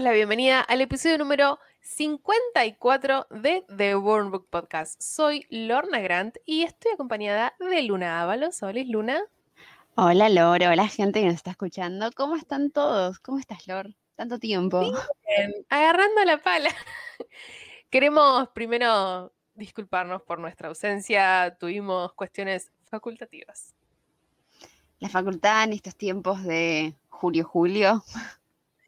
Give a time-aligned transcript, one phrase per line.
[0.00, 4.98] damos la bienvenida al episodio número 54 de The Born Book Podcast.
[4.98, 8.62] Soy Lorna Grant y estoy acompañada de Luna Ábalos.
[8.62, 9.22] Hola, Luna.
[9.96, 10.62] Hola, Lor.
[10.62, 12.10] Hola, gente que nos está escuchando.
[12.16, 13.18] ¿Cómo están todos?
[13.18, 13.94] ¿Cómo estás, Lor?
[14.16, 14.80] Tanto tiempo.
[14.80, 16.70] Bien, agarrando la pala.
[17.90, 21.58] Queremos primero disculparnos por nuestra ausencia.
[21.60, 23.74] Tuvimos cuestiones facultativas.
[24.98, 28.02] La facultad en estos tiempos de julio-julio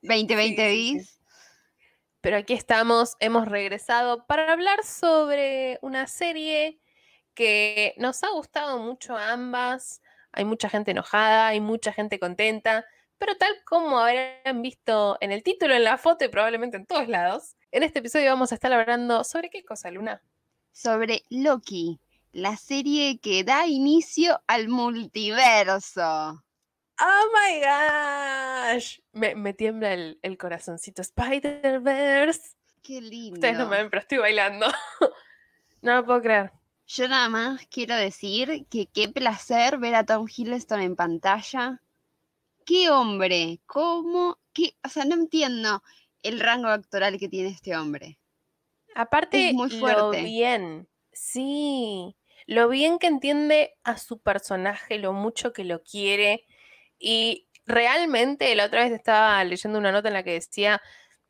[0.02, 1.18] 2020 bis.
[2.20, 6.78] Pero aquí estamos, hemos regresado para hablar sobre una serie
[7.34, 10.02] que nos ha gustado mucho a ambas.
[10.32, 12.84] Hay mucha gente enojada, hay mucha gente contenta,
[13.18, 17.08] pero tal como habrán visto en el título, en la foto y probablemente en todos
[17.08, 20.22] lados, en este episodio vamos a estar hablando sobre qué cosa, Luna.
[20.72, 22.00] Sobre Loki,
[22.32, 26.42] la serie que da inicio al multiverso.
[27.00, 29.00] ¡Oh my gosh!
[29.12, 31.02] Me, tiembla el, corazoncito.
[31.02, 32.56] Spider-Verse.
[32.82, 33.34] Qué lindo.
[33.34, 34.66] Ustedes no me ven, pero estoy bailando.
[35.82, 36.52] no lo puedo creer.
[36.86, 41.80] Yo nada más quiero decir que qué placer ver a Tom Hiddleston en pantalla.
[42.64, 45.82] Qué hombre, cómo, qué, o sea, no entiendo
[46.22, 48.18] el rango actoral que tiene este hombre.
[48.94, 50.00] Aparte, es muy fuerte.
[50.00, 52.14] lo bien, sí,
[52.46, 56.44] lo bien que entiende a su personaje, lo mucho que lo quiere
[57.02, 60.80] y realmente la otra vez estaba leyendo una nota en la que decía,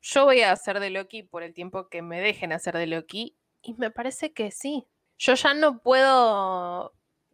[0.03, 3.37] yo voy a hacer de Loki por el tiempo que me dejen hacer de Loki.
[3.63, 4.87] Y me parece que sí.
[5.19, 6.93] Yo ya no puedo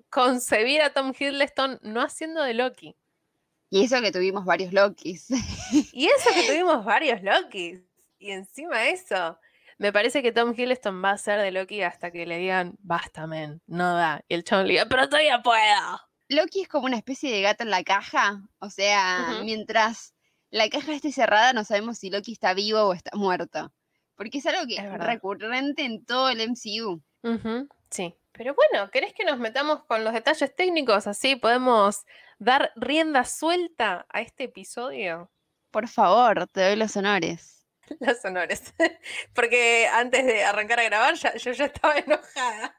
[0.09, 2.97] concebir a Tom Hiddleston no haciendo de Loki.
[3.71, 5.29] Y eso que tuvimos varios Lokis.
[5.93, 7.83] Y eso que tuvimos varios Lokis.
[8.19, 9.39] Y encima eso,
[9.79, 13.27] me parece que Tom Hiddleston va a ser de Loki hasta que le digan, basta,
[13.27, 14.25] men, no da.
[14.29, 16.08] Y el chabón le diga, pero todavía puedo.
[16.29, 18.43] Loki es como una especie de gato en la caja.
[18.59, 20.15] O sea, mientras
[20.51, 23.73] la caja esté cerrada, no sabemos si Loki está vivo o está muerto.
[24.15, 27.03] Porque es algo que es, recurrente en todo el MCU.
[27.91, 28.15] Sí.
[28.33, 31.07] Pero bueno, ¿querés que nos metamos con los detalles técnicos?
[31.07, 32.05] Así podemos
[32.39, 35.31] dar rienda suelta a este episodio.
[35.71, 37.55] Por favor, te doy los honores.
[38.01, 38.75] Los honores.
[39.35, 42.79] Porque antes de arrancar a grabar, yo ya estaba enojada.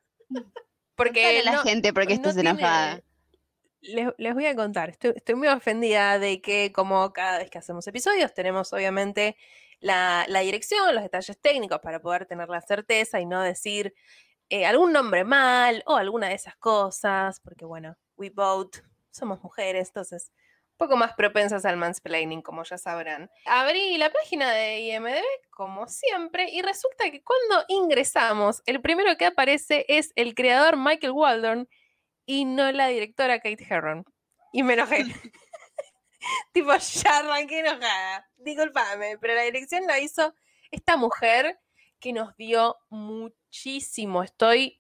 [0.94, 3.02] Porque la gente porque estás enojada
[3.81, 8.34] les, voy a contar, estoy, muy ofendida de que como cada vez que hacemos episodios
[8.34, 9.38] tenemos obviamente
[9.79, 13.94] la, dirección, los detalles técnicos para poder tener la certeza y no decir
[14.50, 18.78] eh, algún nombre mal o alguna de esas cosas, porque bueno, we both
[19.12, 20.31] somos mujeres, entonces
[20.72, 23.29] un poco más propensas al mansplaining, como ya sabrán.
[23.46, 29.25] Abrí la página de IMDB, como siempre, y resulta que cuando ingresamos, el primero que
[29.25, 31.69] aparece es el creador Michael Waldron,
[32.29, 34.06] y no la directora Kate Herron.
[34.53, 35.03] Y me enojé.
[36.53, 38.29] tipo, ya arranqué enojada.
[38.38, 40.35] Disculpame, pero la dirección la hizo
[40.69, 41.59] esta mujer
[42.00, 44.22] que nos dio muchísimo.
[44.22, 44.79] Estoy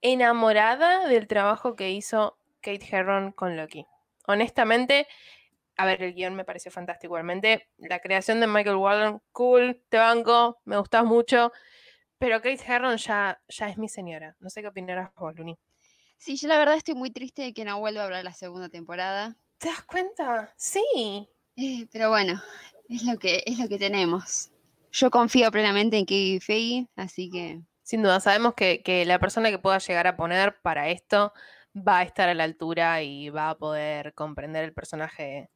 [0.00, 3.86] enamorada del trabajo que hizo Kate Herron con Loki.
[4.26, 5.06] Honestamente,
[5.76, 7.68] a ver, el guion me pareció fantástico igualmente.
[7.76, 11.52] La creación de Michael Waldron, cool, te banco, me gustas mucho.
[12.18, 14.34] Pero Kate Herron ya, ya es mi señora.
[14.40, 15.56] No sé qué opinarás vos, Luni.
[16.22, 18.68] Sí, yo la verdad estoy muy triste de que no vuelva a hablar la segunda
[18.68, 19.34] temporada.
[19.58, 20.54] ¿Te das cuenta?
[20.56, 21.28] Sí.
[21.56, 22.40] Eh, pero bueno,
[22.88, 24.52] es lo que es lo que tenemos.
[24.92, 27.60] Yo confío plenamente en Kevin Feige, así que.
[27.82, 31.32] Sin duda, sabemos que, que, la persona que pueda llegar a poner para esto
[31.76, 35.50] va a estar a la altura y va a poder comprender el personaje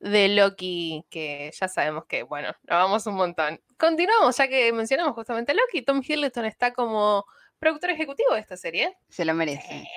[0.00, 3.58] de Loki, que ya sabemos que, bueno, lo vamos un montón.
[3.78, 5.80] Continuamos, ya que mencionamos justamente a Loki.
[5.80, 7.24] Tom Hiddleston está como
[7.60, 8.96] productor ejecutivo de esta serie.
[9.08, 9.88] Se lo merece.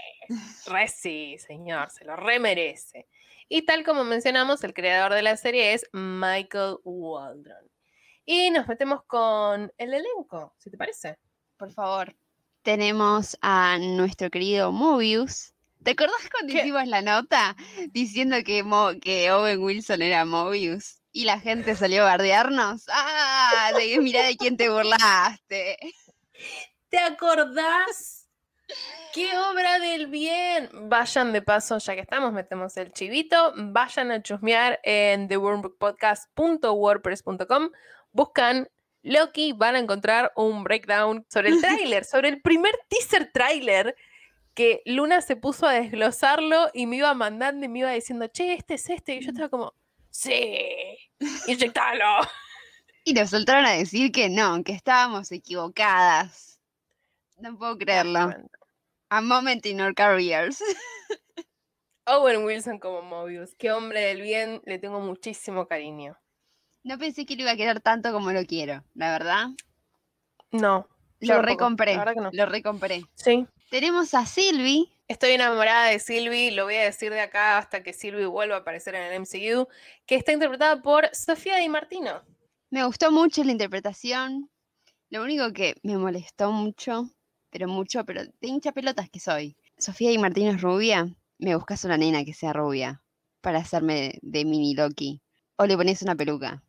[0.67, 3.07] re sí, señor, se lo remerece.
[3.49, 7.69] Y tal como mencionamos, el creador de la serie es Michael Waldron.
[8.25, 11.17] Y nos metemos con el elenco, si te parece.
[11.57, 12.15] Por favor.
[12.61, 15.53] Tenemos a nuestro querido Mobius.
[15.83, 17.55] ¿Te acordás cuando hicimos la nota
[17.91, 18.63] diciendo que,
[19.01, 21.01] que Owen Wilson era Mobius?
[21.11, 22.85] Y la gente salió a bardearnos.
[22.89, 23.71] ¡Ah!
[23.77, 25.77] De, mira de quién te burlaste.
[26.93, 28.29] ¿Te acordás?
[29.15, 30.69] ¡Qué obra del bien!
[30.73, 33.51] Vayan de paso, ya que estamos, metemos el chivito.
[33.55, 37.71] Vayan a chusmear en thewormbookpodcast.wordpress.com.
[38.11, 38.69] Buscan
[39.01, 43.95] Loki, van a encontrar un breakdown sobre el tráiler, sobre el primer teaser tráiler
[44.53, 48.53] que Luna se puso a desglosarlo y me iba mandando y me iba diciendo, che,
[48.53, 49.15] este es este.
[49.15, 49.73] Y yo estaba como,
[50.11, 50.69] sí,
[51.47, 52.19] inyectalo.
[53.03, 56.52] Y nos soltaron a decir que no, que estábamos equivocadas.
[57.37, 58.33] No puedo creerlo.
[59.09, 60.61] A moment in our careers.
[62.05, 63.55] Owen Wilson como Mobius.
[63.55, 66.17] Qué hombre del bien, le tengo muchísimo cariño.
[66.83, 69.47] No pensé que lo iba a querer tanto como lo quiero, la verdad.
[70.51, 70.87] No.
[71.21, 71.95] Lo recompré.
[71.95, 72.29] No.
[72.33, 73.03] Lo recompré.
[73.15, 73.47] Sí.
[73.69, 74.89] Tenemos a Sylvie.
[75.07, 78.59] Estoy enamorada de Sylvie, lo voy a decir de acá hasta que Sylvie vuelva a
[78.59, 79.67] aparecer en el MCU,
[80.05, 82.21] que está interpretada por Sofía Di Martino.
[82.69, 84.49] Me gustó mucho la interpretación.
[85.09, 87.09] Lo único que me molestó mucho,
[87.53, 89.55] pero mucho, pero de hincha pelotas que soy.
[89.77, 91.07] Sofía Di Martino es rubia.
[91.37, 93.03] Me buscas una nena que sea rubia
[93.41, 95.21] para hacerme de mini Loki.
[95.57, 96.63] O le pones una peluca.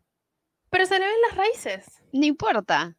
[0.69, 1.86] Pero se le ven las raíces.
[2.12, 2.98] No importa.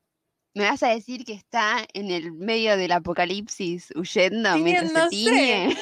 [0.55, 5.77] Me vas a decir que está en el medio del apocalipsis huyendo mientras se tiñe.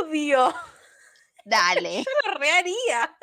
[0.00, 0.54] Obvio,
[1.44, 2.04] Dale.
[2.04, 3.16] yo lo reharía.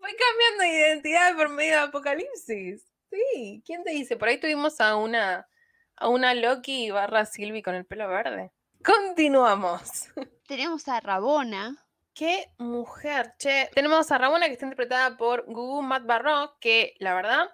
[0.00, 2.84] Voy cambiando de identidad por medio de Apocalipsis.
[3.10, 4.16] Sí, ¿quién te dice?
[4.16, 5.48] Por ahí tuvimos a una,
[5.96, 8.52] a una Loki barra Sylvie con el pelo verde.
[8.84, 10.08] Continuamos.
[10.46, 11.86] Tenemos a Rabona.
[12.14, 13.68] Qué mujer, che.
[13.74, 17.50] Tenemos a Ramona que está interpretada por Gugu Matt Barro, que la verdad,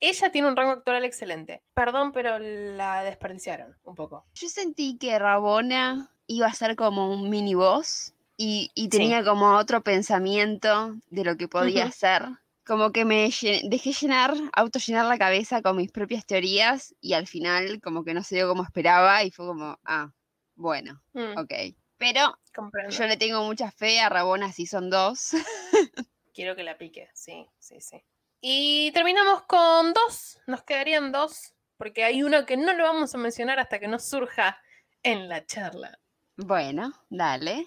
[0.00, 1.62] ella tiene un rango actoral excelente.
[1.74, 4.26] Perdón, pero la desperdiciaron un poco.
[4.34, 9.56] Yo sentí que Rabona iba a ser como un mini boss y, y tenía como
[9.56, 12.22] otro pensamiento de lo que podía ser.
[12.66, 17.26] Como que me llen- dejé llenar, autollenar la cabeza con mis propias teorías y al
[17.26, 20.10] final como que no se dio como esperaba y fue como, ah,
[20.54, 21.52] bueno, Mm, ok.
[21.98, 22.90] Pero comprendo.
[22.94, 25.30] yo le tengo mucha fe a Rabona si son dos.
[26.34, 28.02] Quiero que la pique, sí, sí, sí.
[28.40, 30.38] Y terminamos con dos.
[30.46, 34.04] Nos quedarían dos, porque hay uno que no lo vamos a mencionar hasta que nos
[34.04, 34.58] surja
[35.02, 35.98] en la charla.
[36.36, 37.66] bueno, dale.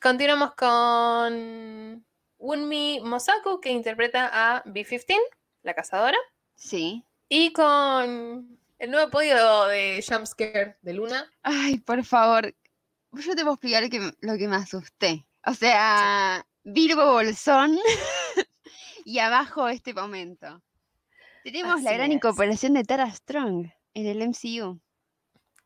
[0.00, 2.04] Continuamos con
[2.38, 5.14] Wunmi Mosaku, que interpreta a B-15,
[5.62, 6.18] la cazadora.
[6.54, 7.02] Sí.
[7.28, 11.30] Y con el nuevo podio de Jumpscare de Luna.
[11.42, 12.54] Ay, por favor,
[13.12, 15.24] yo te puedo explicar que m- lo que me asusté.
[15.46, 17.78] O sea, Virgo Bolsón
[19.04, 20.62] y abajo este momento.
[21.44, 22.16] Tenemos la gran es.
[22.16, 24.78] incorporación de Tara Strong en el MCU.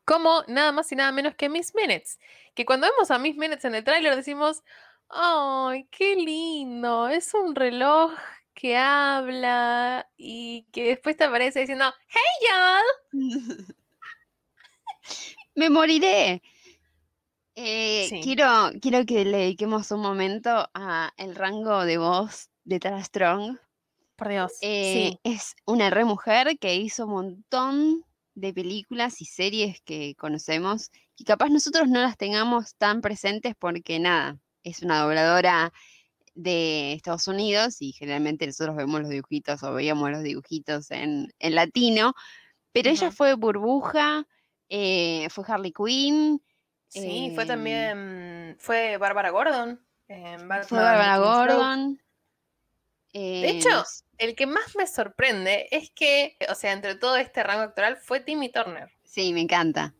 [0.05, 2.19] Como nada más y nada menos que Miss Minutes.
[2.55, 4.63] Que cuando vemos a Miss Minutes en el tráiler decimos,
[5.13, 7.07] ¡ay, qué lindo!
[7.07, 8.11] Es un reloj
[8.53, 12.85] que habla y que después te aparece diciendo, ¡Hey, y'all!
[15.55, 16.41] Me moriré.
[17.55, 18.21] Eh, Sí.
[18.23, 23.57] quiero, quiero que le dediquemos un momento a el rango de voz de Tara Strong.
[24.15, 24.53] Por Dios.
[24.61, 25.19] Eh, sí.
[25.23, 28.05] Es una re mujer que hizo un montón
[28.35, 33.99] de películas y series que conocemos y capaz nosotros no las tengamos tan presentes porque
[33.99, 35.73] nada, es una dobladora
[36.35, 41.55] de Estados Unidos y generalmente nosotros vemos los dibujitos o veíamos los dibujitos en, en
[41.55, 42.13] latino,
[42.71, 44.25] pero ella fue Burbuja,
[44.69, 46.41] eh, fue Harley Quinn,
[46.93, 49.83] Sí, fue em, también, fue Bárbara Gordon.
[50.07, 51.21] fue Road.
[51.21, 52.01] Gordon.
[53.13, 53.83] De eh, hecho,
[54.19, 58.19] el que más me sorprende es que, o sea, entre todo este rango actoral fue
[58.19, 58.91] Timmy Turner.
[59.03, 59.93] sí, me encanta.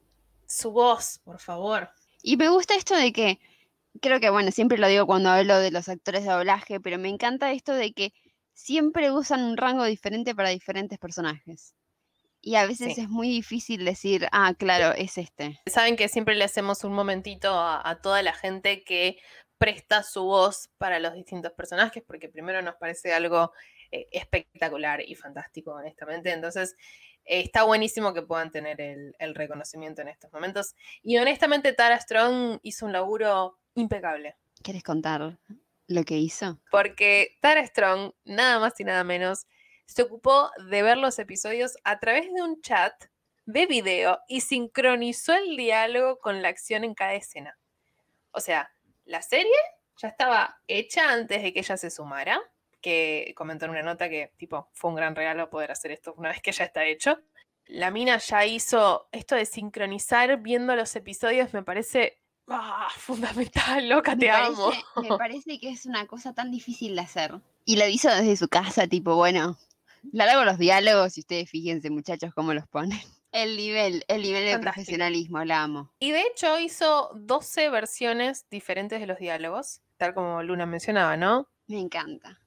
[0.45, 1.89] Su voz, por favor.
[2.21, 3.39] Y me gusta esto de que,
[4.01, 7.09] creo que, bueno, siempre lo digo cuando hablo de los actores de doblaje, pero me
[7.09, 8.13] encanta esto de que
[8.53, 11.73] siempre usan un rango diferente para diferentes personajes.
[12.41, 13.01] Y a veces Sí.
[13.01, 15.59] es muy difícil decir, ah, claro, es este.
[15.65, 19.17] Saben que siempre le hacemos un momentito a, a toda la gente que
[19.57, 23.53] presta su voz para los distintos personajes, porque primero nos parece algo
[23.95, 26.31] eh, espectacular y fantástico, honestamente.
[26.31, 26.75] Entonces,
[27.25, 30.73] eh, está buenísimo que puedan tener el, el reconocimiento en estos momentos.
[31.03, 34.35] Y honestamente, Tara Strong hizo un laburo impecable.
[34.63, 35.37] ¿Quieres contar
[35.85, 36.59] lo que hizo?
[36.71, 39.45] Porque Tara Strong, nada más y nada menos,
[39.85, 42.93] se ocupó de ver los episodios a través de un chat
[43.45, 47.59] de video y sincronizó el diálogo con la acción en cada escena.
[48.31, 48.71] O sea,
[49.05, 49.53] la serie
[49.97, 52.41] ya estaba hecha antes de que ella se sumara,
[52.83, 56.29] que comentó en una nota que tipo fue un gran regalo poder hacer esto una
[56.29, 57.17] vez que ya está hecho.
[57.65, 64.17] La mina ya hizo esto de sincronizar viendo los episodios, me parece ah, fundamental, loca,
[64.17, 64.69] te me, amo.
[64.69, 67.39] parece, me parece que es una cosa tan difícil de hacer.
[67.65, 69.57] Y lo hizo desde su casa, tipo, bueno,
[70.11, 72.99] largo los diálogos y ustedes fíjense, muchachos, cómo los ponen.
[73.31, 74.73] El nivel, el nivel de Fantástico.
[74.73, 75.91] profesionalismo, la amo.
[75.99, 81.47] Y de hecho hizo 12 versiones diferentes de los diálogos, tal como Luna mencionaba, ¿no?
[81.67, 82.42] Me encanta.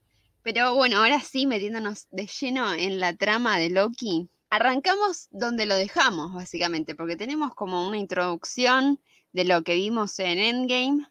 [0.46, 5.74] Pero bueno, ahora sí, metiéndonos de lleno en la trama de Loki, arrancamos donde lo
[5.74, 9.00] dejamos, básicamente, porque tenemos como una introducción
[9.32, 11.08] de lo que vimos en Endgame,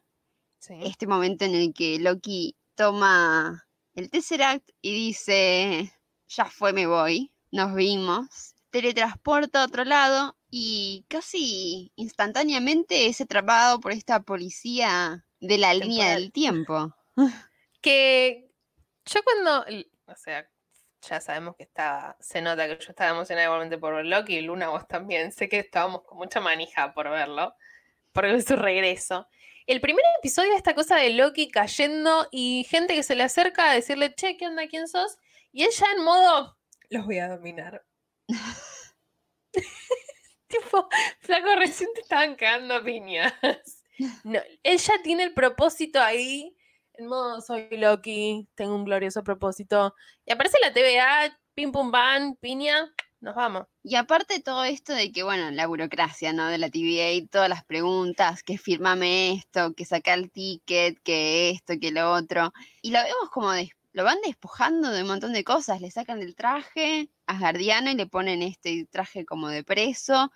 [0.60, 0.76] Sí.
[0.84, 5.92] este momento en el que Loki toma el Tesseract y dice,
[6.30, 13.82] ya fue, me voy, nos vimos, teletransporta a otro lado y casi instantáneamente es atrapado
[13.82, 16.96] por esta policía de la línea del tiempo.
[17.82, 18.45] Que
[19.06, 19.66] Yo cuando,
[20.08, 20.50] o sea,
[21.02, 24.42] ya sabemos que está, se nota que yo estaba emocionada igualmente por ver Loki y
[24.42, 25.32] Luna vos también.
[25.32, 27.56] Sé que estábamos con mucha manija por verlo,
[28.12, 29.28] por ver su regreso.
[29.68, 33.70] El primer episodio de esta cosa de Loki cayendo y gente que se le acerca
[33.70, 34.68] a decirle, che, ¿qué onda?
[34.68, 35.18] ¿Quién sos?
[35.52, 36.58] Y ella en modo,
[36.90, 37.84] los voy a dominar.
[40.48, 43.34] tipo, flaco, recién te estaban cagando piñas.
[44.26, 46.54] No, ella tiene el propósito ahí,
[46.98, 49.96] en modo, soy Loki, tengo un glorioso propósito.
[50.26, 53.66] Y aparece la TVA, pim pum bam, piña, nos vamos.
[53.84, 56.48] Y aparte todo esto de que, bueno, la burocracia, ¿no?
[56.48, 61.74] De la TVA, todas las preguntas, que firmame esto, que saca el ticket, que esto,
[61.80, 62.54] que lo otro.
[62.82, 63.52] Y lo vemos como
[63.94, 65.82] lo van despojando de un montón de cosas.
[65.82, 70.32] Le sacan el traje a Guardiano y le ponen este traje como de preso.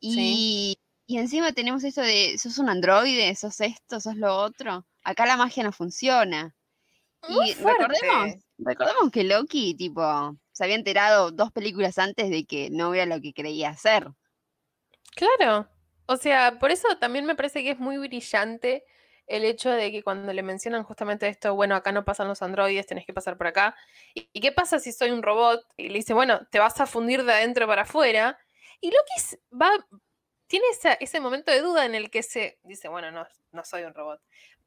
[0.00, 4.86] Y, y encima tenemos esto de, sos un androide, sos esto, sos lo otro.
[5.04, 6.54] Acá la magia no funciona.
[7.28, 12.94] y recordemos, recordemos que Loki, tipo, se había enterado dos películas antes de que no
[12.94, 14.08] era lo que creía hacer.
[15.14, 15.68] Claro.
[16.06, 18.84] O sea, por eso también me parece que es muy brillante
[19.26, 22.86] el hecho de que cuando le mencionan justamente esto, bueno, acá no pasan los androides,
[22.86, 23.74] tenés que pasar por acá.
[24.14, 25.64] ¿Y, qué pasa si soy un robot?
[25.76, 28.38] Y le dice, bueno, te vas a fundir de adentro para afuera.
[28.80, 29.70] Y Loki va,
[30.46, 30.66] tiene
[31.00, 34.20] ese momento de duda en el que se dice, bueno, no, no soy un robot.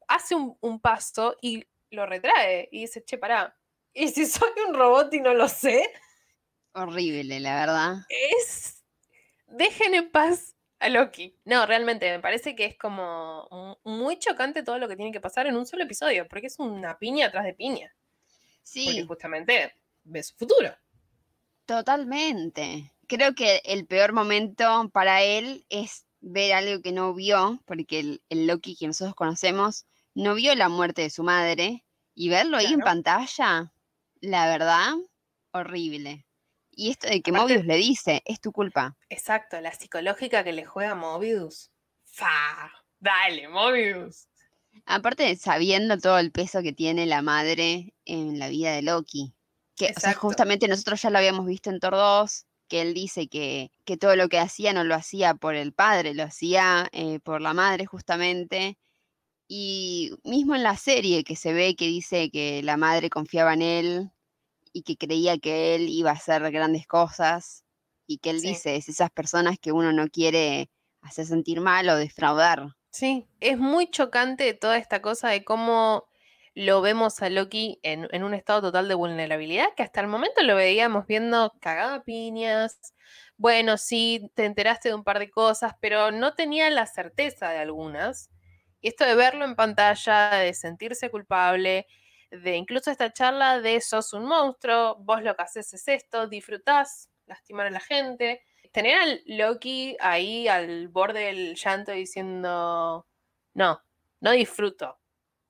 [0.08, 3.58] Hace un, un paso y lo retrae y dice, che, pará,
[3.98, 5.90] ¿Y si soy un robot y no lo sé?
[6.72, 7.96] Horrible, la verdad.
[8.08, 8.84] Es.
[9.48, 11.36] Dejen en paz a Loki.
[11.44, 15.46] No, realmente, me parece que es como muy chocante todo lo que tiene que pasar
[15.46, 17.92] en un solo episodio, porque es una piña atrás de piña.
[18.62, 18.84] Sí.
[18.86, 19.74] Porque justamente
[20.04, 20.76] ve su futuro.
[21.66, 22.92] Totalmente.
[23.08, 28.46] Creo que el peor momento para él es ver algo que no vio, porque el,
[28.46, 29.86] Loki que nosotros conocemos
[30.18, 31.84] no vio la muerte de su madre,
[32.14, 33.72] y verlo ahí en pantalla
[34.20, 34.94] la verdad,
[35.52, 36.26] horrible.
[36.70, 38.96] Y esto de que Mobius le dice, es tu culpa.
[39.08, 41.70] Exacto, la psicológica que le juega Mobius.
[42.04, 42.72] ¡Fa!
[42.98, 44.28] Dale, Mobius.
[44.86, 49.34] Aparte, sabiendo todo el peso que tiene la madre en la vida de Loki.
[49.76, 53.96] Que justamente nosotros ya lo habíamos visto en Thor 2, que él dice que, que,
[53.96, 57.54] todo lo que hacía no lo hacía por el padre, lo hacía eh, por la
[57.54, 58.76] madre justamente.
[59.48, 63.62] Y mismo en la serie que se ve que dice que la madre confiaba en
[63.62, 64.10] él
[64.74, 67.64] y que creía que él iba a hacer grandes cosas
[68.06, 71.96] y que él dice, es esas personas que uno no quiere hacer sentir mal o
[71.96, 72.68] defraudar.
[72.90, 76.08] Sí, es muy chocante toda esta cosa de cómo
[76.54, 80.42] lo vemos a Loki en, en, un estado total de vulnerabilidad, que hasta el momento
[80.42, 82.94] lo veíamos viendo cagada piñas.
[83.36, 87.58] Bueno, sí, te enteraste de un par de cosas, pero no tenía la certeza de
[87.58, 88.30] algunas.
[88.80, 91.86] Y esto de verlo en pantalla, de sentirse culpable,
[92.30, 97.10] de incluso esta charla de sos un monstruo, vos lo que haces es esto, disfrutás,
[97.26, 98.42] lastimar a la gente.
[98.72, 103.06] Tener al Loki ahí al borde del llanto diciendo,
[103.54, 103.82] no,
[104.20, 104.98] no disfruto.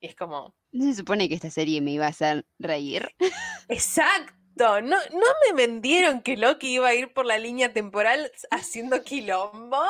[0.01, 0.55] Y es como...
[0.71, 3.09] ¿No se supone que esta serie me iba a hacer reír?
[3.69, 4.81] Exacto.
[4.81, 9.83] No, no me vendieron que Loki iba a ir por la línea temporal haciendo quilombo.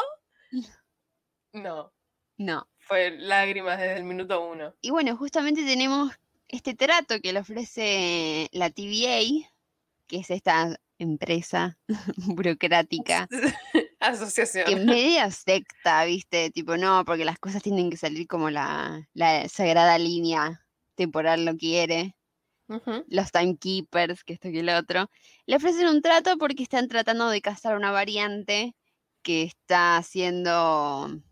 [1.52, 1.92] No.
[2.37, 4.75] No fue lágrimas desde el minuto uno.
[4.80, 6.11] Y bueno, justamente tenemos
[6.49, 9.47] este trato que le ofrece la TVA,
[10.07, 11.78] que es esta empresa
[12.16, 13.28] burocrática.
[14.00, 14.64] Asociación.
[14.64, 16.50] Que media secta, ¿viste?
[16.50, 19.07] Tipo, no, porque las cosas tienen que salir como la,
[19.49, 20.64] sagrada línea
[20.95, 22.14] temporal lo quiere.
[23.07, 25.11] Los timekeepers, que esto que el otro.
[25.47, 28.75] Le ofrecen un trato porque están tratando de cazar una variante
[29.23, 31.23] que está haciendo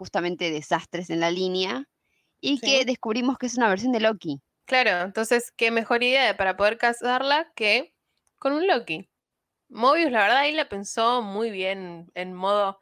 [0.00, 1.86] justamente desastres en la línea
[2.40, 4.40] y que descubrimos que es una versión de Loki.
[4.64, 7.92] Claro, entonces, qué mejor idea para poder casarla que
[8.38, 9.10] con un Loki.
[9.68, 12.80] Mobius, la verdad, ahí la pensó muy bien en modo,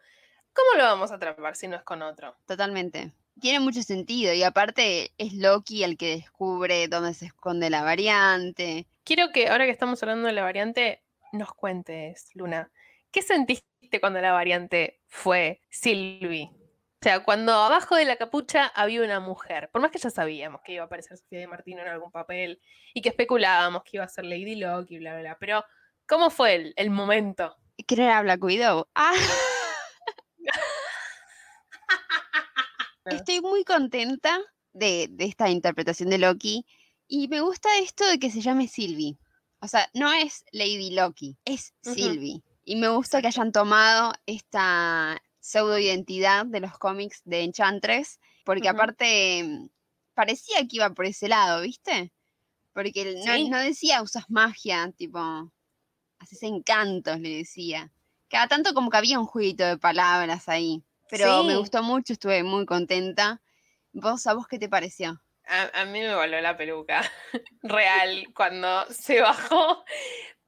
[0.52, 2.36] ¿cómo lo vamos a atrapar si no es con otro?
[2.46, 3.12] Totalmente.
[3.40, 8.86] Tiene mucho sentido y aparte es Loki el que descubre dónde se esconde la variante.
[9.02, 12.70] Quiero que ahora que estamos hablando de la variante, nos cuentes, Luna,
[13.10, 16.57] ¿qué sentiste cuando la variante fue Sylvie?
[17.00, 20.62] O sea, cuando abajo de la capucha había una mujer, por más que ya sabíamos
[20.64, 22.60] que iba a aparecer Sofía de Martino en algún papel
[22.92, 25.64] y que especulábamos que iba a ser Lady Locke y bla, bla, bla, pero
[26.08, 27.56] ¿cómo fue el, el momento?
[27.86, 28.88] ¿Quién era Black Widow?
[28.96, 29.12] Ah.
[33.04, 34.38] Estoy muy contenta
[34.72, 36.66] de, esta interpretación de Loki
[37.06, 39.18] y me gusta esto de que se llame Sylvie.
[39.60, 42.42] O sea, no es Lady Loki, es Sylvie.
[42.64, 49.42] Y me gusta que hayan tomado esta, pseudo-identidad de los cómics de Enchantress, porque aparte
[49.44, 49.68] mm,
[50.14, 52.12] parecía que iba por ese lado, ¿viste?
[52.74, 53.48] Porque no, Sí.
[53.48, 55.18] no decía usas magia, tipo,
[56.18, 57.90] haces encantos, le decía.
[58.28, 60.82] Cada tanto como que había un jueguito de palabras ahí.
[61.08, 63.40] Pero me gustó mucho, estuve muy contenta.
[63.92, 65.22] ¿Vos, a vos qué te pareció?
[65.46, 67.00] A, a mí me voló la peluca
[67.62, 69.82] real cuando se bajó.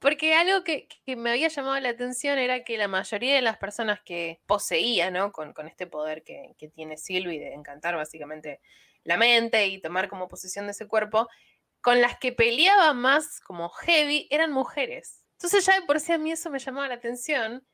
[0.00, 4.00] Porque algo que, me había llamado la atención era que la mayoría de las personas
[4.04, 5.30] que poseía, ¿no?
[5.30, 8.60] Con, este poder que, que tiene Sylvie de encantar básicamente
[9.04, 11.28] la mente y tomar como posesión de ese cuerpo,
[11.80, 15.22] con las que peleaba más como heavy eran mujeres.
[15.32, 17.66] Entonces ya de por sí a mí eso me llamaba la atención.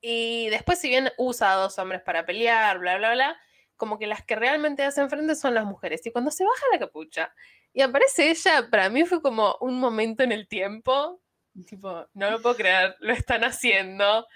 [0.00, 3.40] Y después, si bien usa a dos hombres para pelear, bla, bla, bla,
[3.76, 6.04] como que las que realmente hacen frente son las mujeres.
[6.06, 7.34] Y cuando se baja la capucha
[7.72, 11.20] y aparece ella, para mí fue como un momento en el tiempo.
[11.66, 14.26] Tipo, no lo puedo creer, lo están haciendo.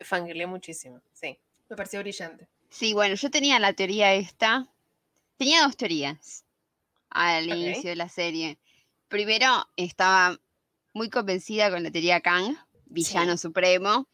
[0.00, 1.38] Fangirlé muchísimo, sí.
[1.68, 2.48] Me pareció brillante.
[2.68, 4.66] Sí, bueno, yo tenía la teoría esta.
[5.36, 6.44] Tenía dos teorías
[7.10, 8.58] al inicio de la serie.
[9.08, 10.38] Primero, estaba
[10.92, 12.56] muy convencida con la teoría Kang,
[12.86, 14.08] villano supremo,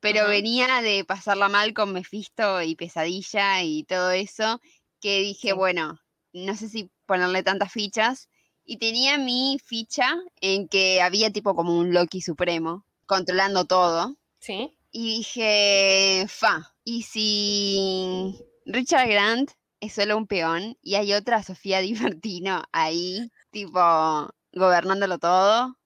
[0.00, 4.60] pero venía de pasarla mal con Mephisto y Pesadilla y todo eso,
[5.00, 5.52] que dije, Sí.
[5.54, 6.00] bueno,
[6.32, 8.28] no sé si ponerle tantas fichas.
[8.64, 14.16] Y tenía mi ficha en que había tipo como un Loki supremo, controlando todo.
[14.38, 14.76] Sí.
[14.90, 19.50] Y dije, fa, ¿y si Richard Grant
[19.80, 25.76] es solo un peón y hay otra Sofía Di Martino ahí, tipo, gobernándolo todo?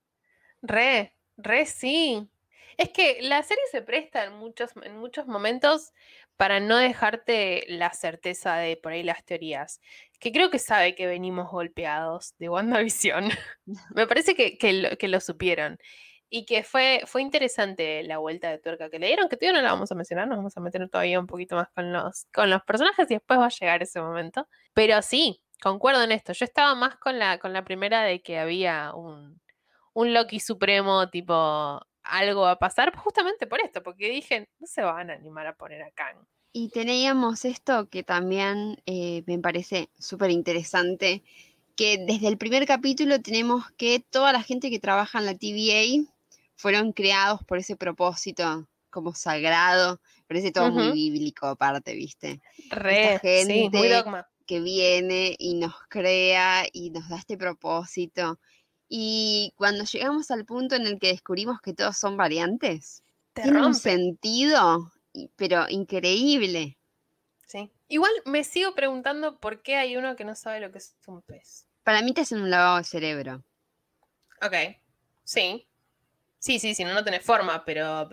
[0.62, 2.28] Re, re sí.
[2.76, 5.92] Es que la serie se presta en muchos, en muchos momentos
[6.36, 9.80] para no dejarte la certeza de por ahí las teorías.
[10.20, 13.30] Que creo que sabe que venimos golpeados de WandaVision.
[13.94, 15.78] Me parece que, que lo, que supieron.
[16.28, 19.64] Y que fue, fue interesante la vuelta de tuerca que le dieron, que todavía no
[19.64, 22.50] la vamos a mencionar, nos vamos a meter todavía un poquito más con los, con
[22.50, 24.48] los personajes y después va a llegar ese momento.
[24.74, 26.32] Pero sí, concuerdo en esto.
[26.32, 29.40] Yo estaba más con la, con la primera de que había un,
[29.94, 34.82] un Loki supremo, tipo, algo va a pasar, justamente por esto, porque dije, no se
[34.82, 36.16] van a animar a poner a Kang.
[36.52, 41.22] Y teníamos esto que también eh, me parece súper interesante,
[41.76, 46.10] que desde el primer capítulo tenemos que toda la gente que trabaja en la TVA
[46.54, 50.94] fueron creados por ese propósito como sagrado, parece todo muy Ujú.
[50.94, 52.40] bíblico aparte, ¿viste?
[52.70, 54.26] Re, sí, muy gente- dogma.
[54.46, 58.38] que viene y nos crea y nos da este propósito.
[58.88, 63.66] Y cuando llegamos al punto en el que descubrimos que todos son variantes, Te tiene
[63.66, 64.92] un sentido,
[65.36, 66.78] pero increíble.
[67.46, 67.70] Sí.
[67.88, 71.22] Igual me sigo preguntando por qué hay uno que no sabe lo que es un
[71.22, 71.66] pez.
[71.82, 73.44] Para mí te hacen un lavado de cerebro.
[74.42, 74.54] Ok,
[75.24, 75.68] sí.
[76.38, 78.08] Sí, sí, si no, no tenés forma, pero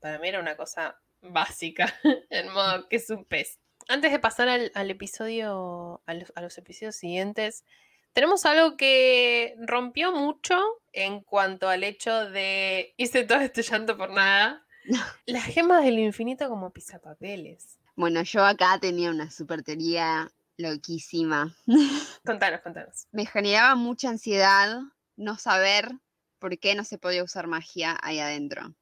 [0.00, 1.94] para mí era una cosa básica,
[2.30, 3.58] en modo que es un pez.
[3.88, 7.64] Antes de pasar al, al episodio, a los, a los episodios siguientes,
[8.12, 10.58] tenemos algo que rompió mucho
[10.92, 14.64] en cuanto al hecho de hice todo este llanto por nada.
[15.26, 17.78] Las gemas del infinito como pisapapeles.
[17.94, 21.54] Bueno, yo acá tenía una super teoría loquísima.
[22.24, 23.06] Contanos, contanos.
[23.12, 24.80] Me generaba mucha ansiedad
[25.16, 25.90] no saber
[26.38, 28.74] por qué no se podía usar magia ahí adentro.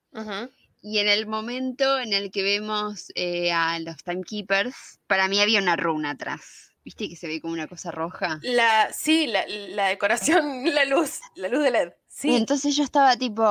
[0.83, 5.61] Y en el momento en el que vemos eh, a los Timekeepers, para mí había
[5.61, 6.69] una runa atrás.
[6.85, 8.38] ¿Viste que se ve como una cosa roja?
[8.43, 11.93] La, sí, la, la decoración, la luz, la luz de LED.
[12.09, 13.43] Sí, Entonces yo estaba tipo,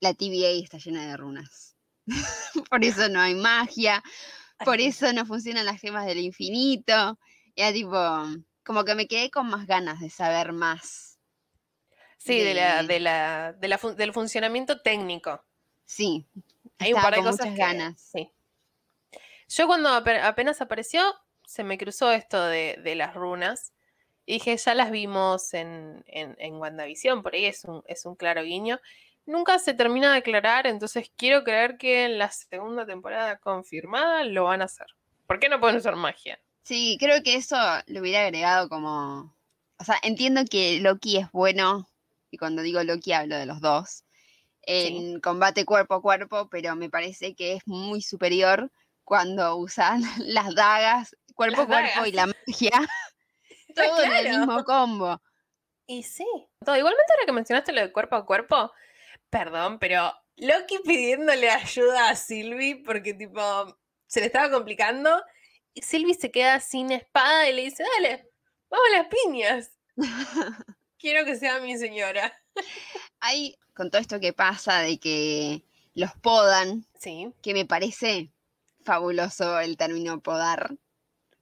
[0.00, 1.76] la TVA está llena de runas.
[2.70, 4.02] por eso no hay magia,
[4.64, 7.18] por eso no funcionan las gemas del infinito.
[7.56, 7.96] Era tipo,
[8.64, 11.18] como que me quedé con más ganas de saber más.
[12.18, 15.42] Sí, de la, de- la, de la fun- del funcionamiento técnico.
[15.86, 16.26] Sí,
[16.78, 18.00] Hay un par de con cosas muchas que- ganas.
[18.00, 18.30] sí.
[19.48, 21.02] Yo cuando ape- apenas apareció,
[21.48, 23.72] se me cruzó esto de, de las runas.
[24.26, 28.16] Y dije, ya las vimos en, en, en WandaVision, por ahí es un, es un
[28.16, 28.78] claro guiño.
[29.24, 34.44] Nunca se termina de aclarar, entonces quiero creer que en la segunda temporada confirmada lo
[34.44, 34.88] van a hacer.
[35.26, 36.38] ¿Por qué no pueden usar magia?
[36.64, 37.56] Sí, creo que eso
[37.86, 39.34] lo hubiera agregado como...
[39.78, 41.88] O sea, entiendo que Loki es bueno,
[42.30, 44.04] y cuando digo Loki hablo de los dos,
[44.62, 48.70] en combate cuerpo a cuerpo, pero me parece que es muy superior
[49.04, 52.72] cuando usan las dagas cuerpo a cuerpo y la magia,
[53.76, 55.22] todo en el mismo combo.
[55.86, 56.26] Y sí.
[56.64, 56.76] Todo.
[56.76, 58.72] Igualmente ahora que mencionaste lo de cuerpo a cuerpo,
[59.30, 63.40] perdón, pero Loki pidiéndole ayuda a Sylvie porque tipo
[64.08, 65.22] se le estaba complicando
[65.74, 68.28] y Sylvie se queda sin espada y le dice, dale,
[68.68, 69.70] vamos a las piñas.
[70.98, 72.36] Quiero que sea mi señora.
[73.20, 75.62] Hay, con todo esto que pasa de que
[75.94, 77.32] los podan, Sí.
[77.42, 78.32] que me parece
[78.84, 80.74] fabuloso el término podar,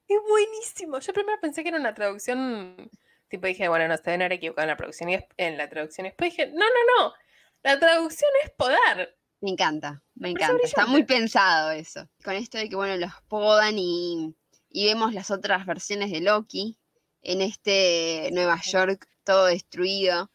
[0.08, 0.98] Es buenísimo.
[1.00, 2.90] Yo primero pensé que era una traducción
[3.28, 6.06] Tipo dije, bueno, no se deben haber equivocado en la producción y en la traducción.
[6.06, 7.14] Y después dije, no, no, no.
[7.62, 9.18] La traducción es poder.
[9.40, 10.62] Me encanta, me encanta.
[10.62, 12.08] Está muy pensado eso.
[12.24, 14.34] Con esto de que, bueno, los podan y,
[14.70, 16.78] y vemos las otras versiones de Loki
[17.22, 20.30] en este Nueva York todo destruido.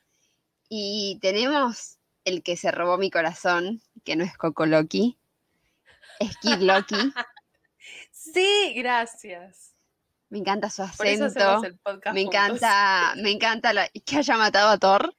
[0.67, 5.17] Y tenemos el que se robó mi corazón, que no es Coco Loki,
[6.19, 6.95] es Kid Loki.
[8.33, 9.75] sí, gracias.
[10.29, 11.61] Me encanta su acento.
[12.13, 13.73] me encanta, me encanta
[14.05, 15.13] que haya matado a Thor.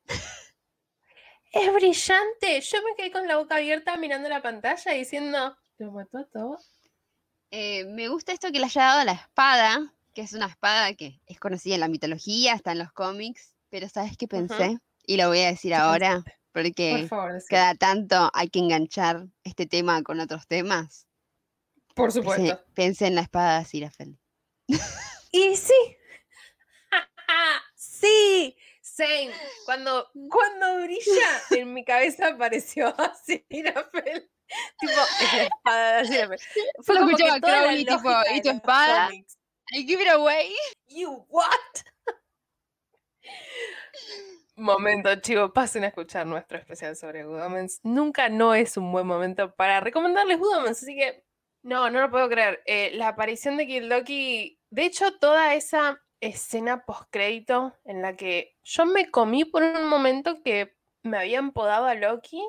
[1.52, 2.60] Es brillante.
[2.62, 6.58] Yo me quedé con la boca abierta mirando la pantalla diciendo, ¿lo mató a Thor?
[7.50, 11.20] Eh, me gusta esto que le haya dado la espada, que es una espada que
[11.26, 14.78] es conocida en la mitología, está en los cómics, pero ¿sabes qué pensé?
[15.04, 17.06] Y lo voy a decir ahora, porque
[17.50, 21.06] cada tanto hay que enganchar este tema con otros temas.
[21.94, 22.64] Por supuesto.
[22.74, 24.18] Pensé, en la espada de Sirafel.
[25.32, 25.96] y sí.
[27.74, 28.56] sí.
[28.80, 29.30] Same.
[29.64, 34.30] Cuando, cuando brilla, en mi cabeza apareció así Sirafel.
[34.78, 34.92] tipo,
[35.36, 36.40] la espada de Sirafel.
[36.82, 39.10] Fue como que Crowley, tipo, ¿y tu espada?
[39.72, 40.54] I give it away.
[40.88, 41.48] You what?
[44.56, 47.40] Momento, chicos, pasen a escuchar nuestro especial sobre Good
[47.82, 51.24] Nunca no es un buen momento para recomendarles Good así que
[51.62, 52.62] no, no lo puedo creer.
[52.66, 58.56] Eh, la aparición de Kid Loki, de hecho, toda esa escena post-crédito en la que
[58.62, 62.42] yo me comí por un momento que me habían podado a Loki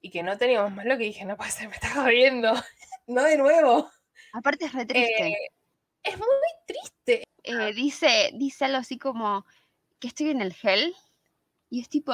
[0.00, 2.52] y que no teníamos más Loki, dije, no puede ser, me estaba viendo,
[3.06, 3.90] no de nuevo.
[4.32, 5.28] Aparte es re triste.
[5.28, 5.50] Eh,
[6.02, 6.26] es muy
[6.66, 7.24] triste.
[7.42, 9.44] Eh, dice, dice algo así como
[9.98, 10.94] que estoy en el Hell
[11.70, 12.12] y es tipo,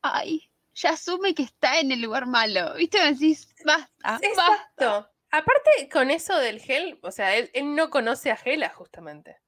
[0.00, 2.74] ay, ya asume que está en el lugar malo.
[2.74, 2.98] ¿Viste?
[2.98, 5.11] Me decís, basta, Exacto.
[5.32, 9.38] Aparte, con eso del Hell, o sea, él, no conoce a Hela justamente.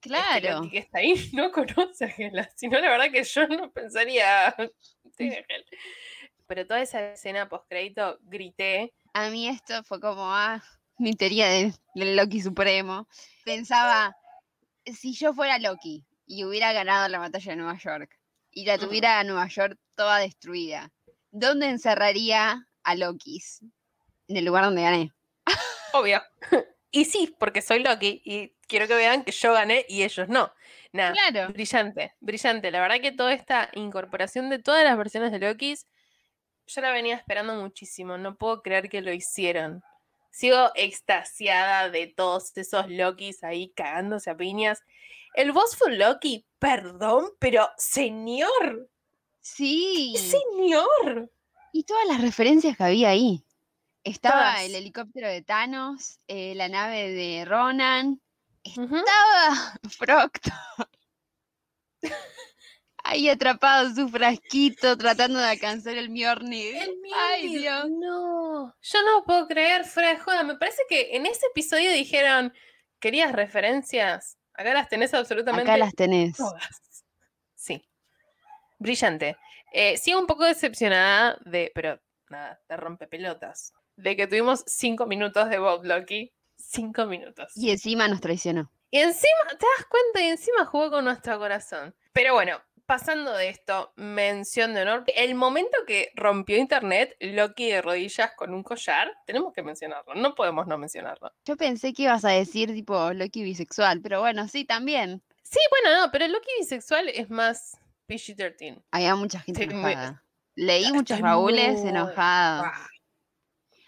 [0.00, 0.70] Este claro.
[0.70, 2.48] que está ahí no conoce a Hela.
[2.54, 4.54] Si no, la verdad que yo no pensaría.
[6.46, 8.94] Pero toda esa escena post-crédito grité.
[9.12, 10.62] A mí esto fue como, ah,
[10.98, 13.08] mi teoría del Loki Supremo.
[13.44, 14.14] Pensaba,
[14.84, 18.20] si yo fuera Loki y hubiera ganado la batalla de Nueva York
[18.52, 20.92] y la tuviera a Nueva York toda destruida,
[21.32, 23.64] ¿dónde encerraría a Lokis?
[24.28, 25.10] En el lugar donde gané.
[25.92, 26.22] Obvio.
[26.90, 30.52] Y sí, porque soy Loki y quiero que vean que yo gané y ellos no.
[30.92, 31.52] Nada, claro.
[31.52, 32.70] brillante, brillante.
[32.70, 35.88] La verdad que toda esta incorporación de todas las versiones de Lokis,
[36.66, 38.16] yo la venía esperando muchísimo.
[38.16, 39.82] No puedo creer que lo hicieron
[40.34, 44.82] sigo extasiada de todos esos Lokis ahí cagándose a piñas.
[45.34, 48.90] El boss fue Loki, perdón, pero señor.
[49.40, 50.16] Sí.
[50.16, 51.30] señor?
[51.72, 53.43] Y todas las referencias que había ahí.
[54.04, 58.20] Estaba el helicóptero de Thanos, eh, la nave de Ronan,
[58.64, 60.52] estaba Proctor
[63.04, 66.76] ahí atrapado su frasquito tratando de alcanzar el Mjolnir.
[66.76, 67.88] El Ay, Dios.
[67.90, 70.42] No, yo no puedo creer, fuera de joda.
[70.42, 72.52] Me parece que en ese episodio dijeron,
[72.98, 74.38] ¿querías referencias?
[74.54, 76.36] Acá las tenés absolutamente Acá las tenés.
[76.36, 77.04] todas.
[77.54, 77.86] Sí.
[78.78, 79.36] Brillante.
[79.72, 83.72] Eh, sigo un poco decepcionada de, pero nada, te rompe pelotas.
[83.96, 86.32] De que tuvimos cinco minutos de Bob Loki.
[86.56, 87.52] Cinco minutos.
[87.56, 88.70] Y encima nos traicionó.
[88.90, 90.20] Y encima, ¿te das cuenta?
[90.22, 91.94] Y encima jugó con nuestro corazón.
[92.12, 97.82] Pero bueno, pasando de esto, mención de honor, el momento que rompió internet, Loki de
[97.82, 101.32] rodillas con un collar, tenemos que mencionarlo, no podemos no mencionarlo.
[101.44, 105.22] Yo pensé que ibas a decir tipo Loki bisexual, pero bueno, sí, también.
[105.42, 107.78] Sí, bueno, no, pero Loki bisexual es más
[108.08, 108.82] PG-13.
[108.90, 110.22] Había mucha gente enojada.
[110.56, 112.68] Leí muchos baúles enojados.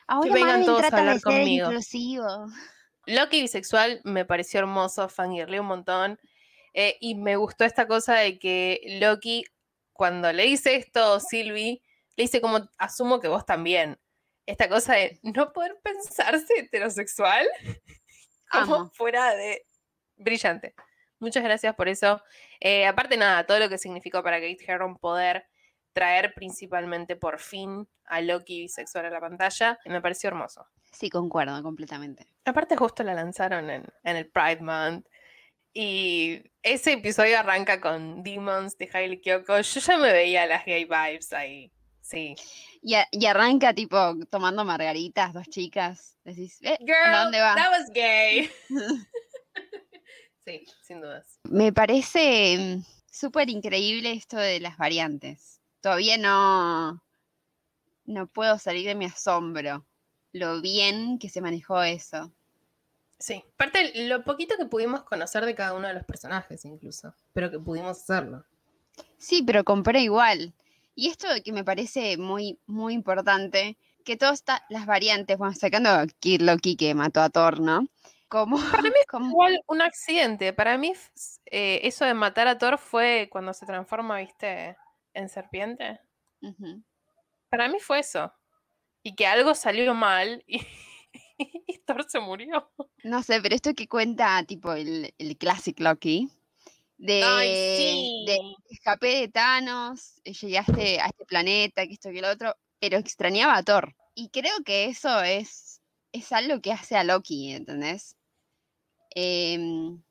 [0.07, 1.71] Ahora que vengan todos a hablar conmigo.
[3.07, 6.19] Loki bisexual me pareció hermoso, fangirle un montón.
[6.75, 9.45] Eh, y me gustó esta cosa de que Loki,
[9.92, 11.83] cuando le dice esto, Sylvie,
[12.16, 13.99] le dice como, asumo que vos también.
[14.45, 17.47] Esta cosa de no poder pensarse heterosexual,
[18.53, 19.66] como fuera de
[20.16, 20.75] brillante.
[21.19, 22.23] Muchas gracias por eso.
[22.61, 25.47] Eh, aparte, nada, todo lo que significó para Kate Herron poder
[25.96, 30.66] traer principalmente por fin a Loki bisexual a la pantalla, me pareció hermoso.
[30.92, 32.26] Sí, concuerdo completamente.
[32.44, 35.06] Aparte, justo la lanzaron en, en el Pride Month
[35.72, 39.59] y ese episodio arranca con Demons de Hailey Kyoko.
[39.61, 41.72] Yo ya me veía las gay vibes ahí.
[42.02, 42.35] Sí.
[42.82, 43.96] Y, arranca tipo
[44.30, 46.18] tomando margaritas, dos chicas.
[46.24, 47.54] Decís, eh, Girl, dónde va?
[47.54, 48.50] That was gay.
[50.44, 51.40] sí, sin dudas.
[51.44, 55.56] Me parece mm, súper increíble esto de las variantes.
[55.87, 57.01] Todavía no,
[58.07, 59.87] no puedo salir de mi asombro.
[60.33, 62.33] Lo bien que se manejó eso.
[63.20, 67.53] Sí, aparte lo poquito que pudimos conocer de cada uno de los personajes incluso, pero
[67.53, 68.44] que pudimos hacerlo.
[69.16, 70.55] Sí, pero compré igual.
[70.96, 76.09] Y esto que me parece muy, muy importante, que todas las variantes, bueno, sacando a
[76.09, 77.87] Kid Loki que mató a Thor, ¿no?
[78.27, 80.53] Como, Para mí es igual un accidente.
[80.53, 80.94] Para mí
[81.44, 84.77] eh, eso de matar a Thor fue cuando se transforma, viste,
[85.16, 86.00] en serpiente.
[87.48, 88.33] Para mí fue eso.
[89.02, 92.70] Y que algo salió mal y, Thor se murió.
[93.02, 96.31] No sé, pero esto que cuenta tipo el, el Classic Loki.
[96.98, 97.20] De,
[98.26, 98.38] de
[98.70, 102.57] escapé de Thanos, eh, llegué a este, a este planeta, que esto que lo otro,
[102.81, 103.94] pero extrañaba a Thor.
[104.14, 108.16] Y creo que eso es, es algo que hace a Loki, ¿entendés?
[109.11, 110.02] Em,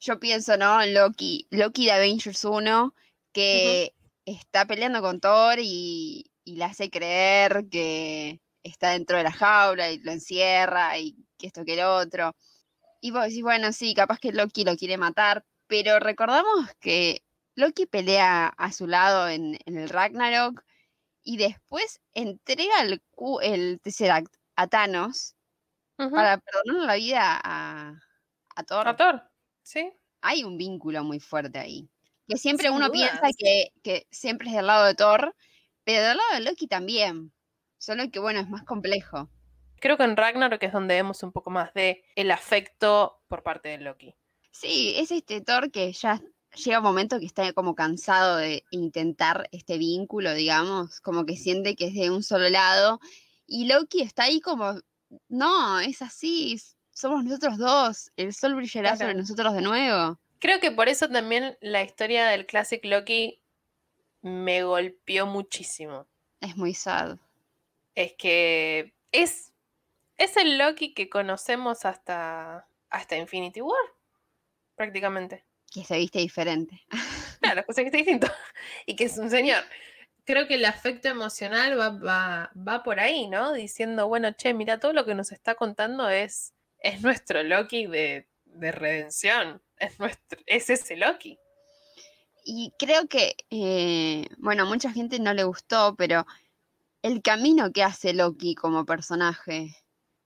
[0.00, 0.84] yo pienso, ¿no?
[0.84, 2.92] Loki, Loki de Avengers 1,
[3.32, 3.94] que
[4.32, 9.98] está peleando con Thor y, le hace creer que está dentro de la jaula y
[9.98, 12.34] lo encierra y que esto que el otro.
[13.00, 17.22] Y vos decís, bueno, sí, capaz que Loki lo quiere matar, pero recordamos que
[17.54, 20.64] Loki pelea a su lado en, el Ragnarok
[21.22, 23.00] y después entrega el,
[23.42, 25.36] el Tesseract a Thanos
[25.96, 27.94] para perdonar la vida a,
[28.56, 28.88] a Thor.
[28.88, 29.22] A Thor,
[29.62, 29.92] sí.
[30.20, 31.88] Hay un vínculo muy fuerte ahí.
[32.30, 35.34] Que siempre uno piensa que, que, siempre es del lado de Thor,
[35.82, 37.32] pero del lado de Loki también.
[37.76, 39.28] Solo que, bueno, es más complejo.
[39.80, 43.70] Creo que en Ragnarok es donde vemos un poco más de el afecto por parte
[43.70, 44.14] de Loki.
[44.52, 46.20] Sí, es este Thor que ya
[46.54, 51.74] llega un momento que está como cansado de intentar este vínculo, digamos, como que siente
[51.74, 53.00] que es de un solo lado.
[53.44, 54.78] Y Loki está ahí como,
[55.28, 56.62] no, es así,
[56.92, 60.20] somos nosotros dos, el sol brillará sobre nosotros de nuevo.
[60.40, 63.42] Creo que por eso también la historia del Classic Loki
[64.22, 66.06] me golpeó muchísimo.
[66.40, 67.18] Es muy sad.
[67.94, 69.52] Es que es,
[70.16, 73.82] es el Loki que conocemos hasta, hasta Infinity War,
[74.76, 75.44] prácticamente.
[75.70, 76.82] Que se viste diferente.
[77.40, 78.26] Claro, que se viste distinto.
[78.86, 79.64] Y que es un señor.
[80.26, 83.54] Creo que el afecto emocional va, va, va por ahí, ¿no?
[83.54, 88.29] Diciendo, bueno, che, mira, todo lo que nos está contando es, es nuestro Loki de,
[88.60, 91.38] de redención es, nuestro, es ese Loki.
[92.44, 96.26] Y creo que, eh, bueno, mucha gente no le gustó, pero
[97.02, 99.76] el camino que hace Loki como personaje,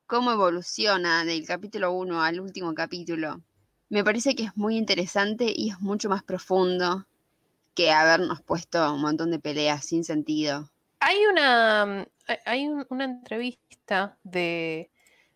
[0.06, 3.42] cómo evoluciona del capítulo 1 al último capítulo,
[3.88, 7.06] me parece que es muy interesante y es mucho más profundo
[7.74, 10.70] que habernos puesto un montón de peleas sin sentido.
[11.00, 12.06] Hay una,
[12.46, 14.90] hay una entrevista de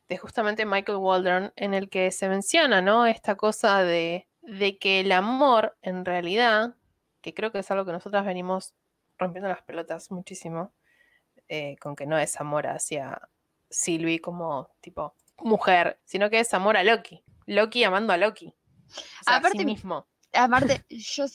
[0.08, 3.06] de justamente Michael Waldron, en el que se menciona, ¿no?
[3.06, 6.74] Esta cosa de, de que el amor, en realidad,
[7.20, 8.74] que creo que es algo que nosotras venimos
[9.18, 10.72] rompiendo las pelotas muchísimo,
[11.48, 13.28] eh, con que no es amor hacia
[13.70, 17.22] Sylvie como tipo mujer, sino que es amor a Loki.
[17.46, 18.54] Loki amando a Loki.
[19.26, 21.26] a sí mismo aparte, yo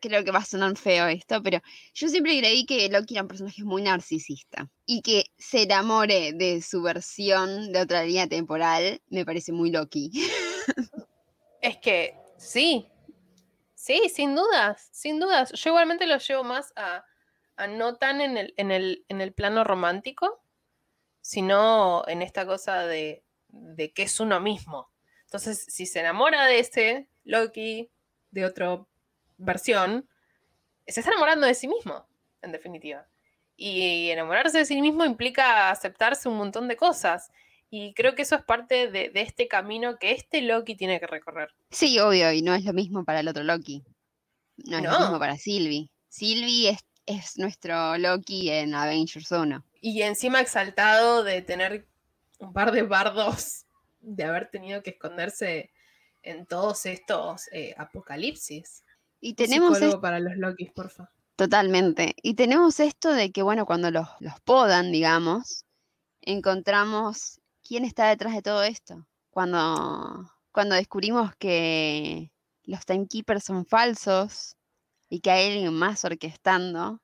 [0.00, 1.60] creo que va a sonar feo esto, pero
[1.94, 6.62] yo siempre creí que Loki era un personaje muy narcisista y que se enamore de
[6.62, 10.10] su versión de otra línea temporal me parece muy Loki.
[11.60, 12.90] Es que sí,
[13.74, 15.50] sí, sin dudas, sin dudas.
[15.52, 17.04] Yo igualmente lo llevo más a,
[17.68, 20.42] no tan en el, en, el, en el plano romántico,
[21.22, 24.90] sino en esta cosa de, de que es uno mismo.
[25.24, 27.90] Entonces, si se enamora de ese Loki,
[28.34, 28.84] de otra
[29.38, 30.08] versión,
[30.86, 32.06] se está enamorando de sí mismo,
[32.42, 33.06] en definitiva.
[33.56, 37.30] Y enamorarse de sí mismo implica aceptarse un montón de cosas.
[37.70, 41.50] Y creo que eso es parte de, este camino que este Loki tiene que recorrer.
[41.70, 43.84] Sí, obvio, y no es lo mismo para el otro Loki.
[44.56, 45.88] No es lo mismo para Sylvie.
[46.08, 49.64] Sylvie es, es nuestro Loki en Avengers 1.
[49.80, 51.86] Y encima exaltado de tener
[52.38, 53.66] un par de bardos,
[54.00, 55.70] de haber tenido que esconderse
[56.24, 58.84] en todos estos eh, apocalipsis.
[59.20, 61.10] Y tenemos Un para los Lokis, porfa.
[61.36, 62.14] Totalmente.
[62.22, 65.64] Y tenemos esto de que, bueno, cuando los, los podan, digamos,
[66.20, 69.06] encontramos quién está detrás de todo esto.
[69.30, 72.30] Cuando, cuando descubrimos que
[72.64, 74.56] los timekeepers son falsos
[75.08, 77.00] y que hay alguien más orquestando.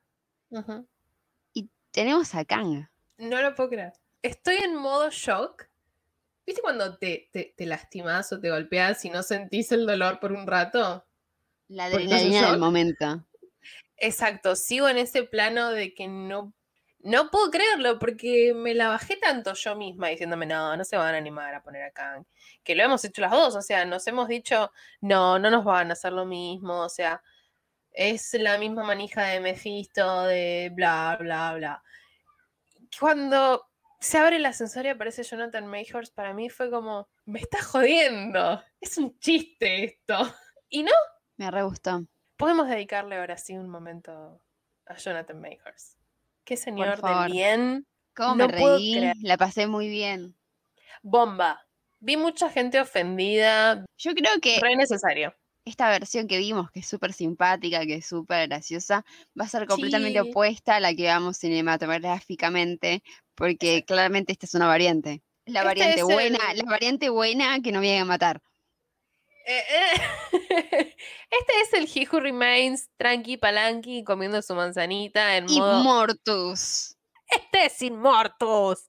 [1.52, 2.88] Y tenemos a Kang.
[3.18, 3.92] No lo puedo creer.
[4.22, 5.69] Estoy en modo shock
[6.50, 10.48] ¿Viste cuando te, te, lastimas o te golpeas y no sentís el dolor por un
[10.48, 11.06] rato?
[11.68, 13.24] La adrenalina del momento.
[13.96, 16.52] Exacto, sigo en ese plano de que no,
[17.04, 21.14] no puedo creerlo porque me la bajé tanto yo misma diciéndome, no, no se van
[21.14, 22.20] a animar a poner acá.
[22.64, 25.90] Que lo hemos hecho las dos, o sea, nos hemos dicho, no, no nos van
[25.90, 27.22] a hacer lo mismo, o sea,
[27.92, 31.82] es la misma manija de Mephisto, de bla, bla, bla.
[32.98, 33.69] Cuando
[34.00, 38.62] se abre el ascensor y aparece Jonathan Mayhorst, para mí fue como, me está jodiendo,
[38.80, 40.16] es un chiste esto.
[40.72, 40.92] Y no,
[41.36, 42.06] Me re gustó.
[42.36, 44.40] podemos dedicarle ahora sí un momento
[44.86, 45.98] a Jonathan Mayhorst.
[46.44, 47.86] Qué señor de bien.
[48.14, 49.12] ¿Cómo No me reí?
[49.22, 50.36] La pasé muy bien.
[51.02, 51.66] Bomba.
[51.98, 55.34] Vi mucha gente ofendida, Yo creo que re necesario.
[55.64, 59.04] esta versión que vimos, que es súper simpática, que es súper graciosa,
[59.38, 60.30] va a ser completamente Sí.
[60.30, 63.02] opuesta a la que vamos cinematográficamente,
[63.40, 65.22] porque claramente esta es una variante.
[65.46, 68.40] La Este variante buena, el- la variante buena que no viene a matar.
[69.46, 69.64] Eh,
[70.32, 70.32] eh,
[71.30, 75.80] Este es el He Who Remains, tranqui palanqui, comiendo su manzanita en modo.
[75.80, 76.96] Immortus.
[77.28, 78.86] Este es Immortus.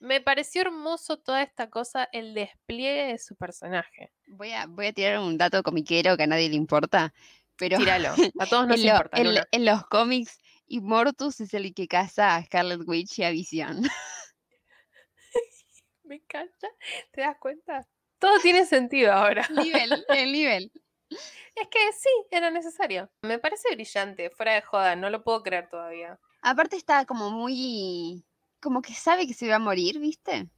[0.00, 4.12] Me pareció hermoso toda esta cosa, el despliegue de su personaje.
[4.26, 7.12] Voy a, voy a tirar un dato comiquero que a nadie le importa,
[7.56, 8.10] pero Tíralo.
[8.38, 9.48] A todos nos en, lo- importa.
[9.50, 13.82] en los cómics, Immortus es el que caza a Scarlet Witch y a Vision.
[16.04, 16.68] Me encanta.
[17.12, 17.86] ¿Te das cuenta?
[18.18, 19.46] Todo tiene sentido ahora.
[19.50, 20.72] nivel, el nivel.
[21.10, 23.10] Es que sí, era necesario.
[23.22, 26.18] Me parece brillante, fuera de joda, no lo puedo creer todavía.
[26.42, 28.24] Aparte está como muy...
[28.60, 30.48] Como que sabe que se va a morir, ¿viste?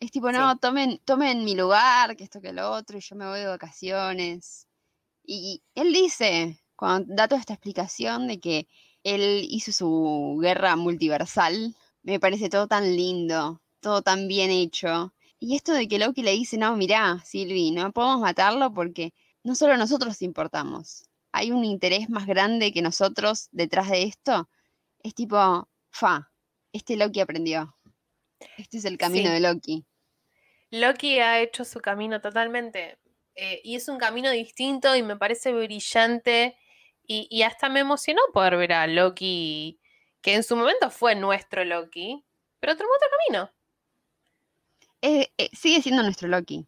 [0.00, 0.34] Es tipo, Sí.
[0.36, 3.46] no, tomen, tomen mi lugar, que esto que lo otro, y yo me voy de
[3.46, 4.66] vacaciones.
[5.24, 8.68] Y él dice, cuando da toda esta explicación de que
[9.04, 15.12] él hizo su guerra multiversal, me parece todo tan lindo, todo tan bien hecho.
[15.38, 19.12] Y esto de que Loki le dice, no, mirá, Sylvie, no podemos matarlo porque
[19.44, 21.04] no solo nosotros importamos.
[21.32, 24.48] Hay un interés más grande que nosotros detrás de esto.
[25.02, 26.30] Es tipo, fa,
[26.72, 27.74] este Loki aprendió.
[28.56, 29.34] Este es el camino Sí.
[29.34, 29.84] de Loki.
[30.70, 32.98] Loki ha hecho su camino totalmente.
[33.34, 36.54] eh, y es un camino distinto y me parece brillante.
[37.06, 39.80] Y, y hasta me emocionó poder ver a Loki,
[40.20, 42.24] que en su momento fue nuestro Loki,
[42.60, 43.52] pero tomó otro camino.
[45.02, 46.66] Eh, eh, sigue siendo nuestro Loki.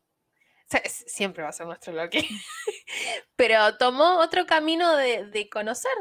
[1.07, 2.19] Siempre va a ser nuestro Loki.
[3.37, 5.93] pero tomó otro camino de, de conocer,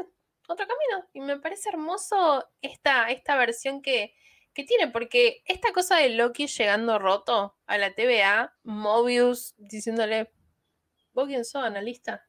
[0.48, 1.08] otro camino.
[1.12, 4.14] Y me parece hermoso esta, esta versión que,
[4.52, 10.32] que tiene, porque esta cosa de Loki llegando roto a la TVA, Mobius diciéndole,
[11.12, 12.26] ¿vos quién sos, analista?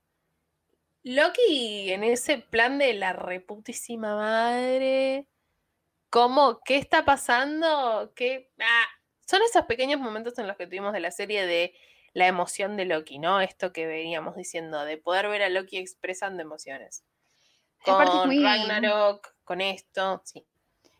[1.05, 5.27] Loki en ese plan de la reputísima madre,
[6.09, 6.61] ¿cómo?
[6.65, 8.11] ¿Qué está pasando?
[8.15, 8.51] ¿Qué?
[8.59, 8.85] Ah,
[9.27, 11.75] son esos pequeños momentos en los que tuvimos de la serie de
[12.13, 13.39] la emoción de Loki, ¿no?
[13.39, 17.03] Esto que veníamos diciendo, de poder ver a Loki expresando emociones.
[17.83, 20.43] Con muy- Ragnarok, con esto, sí.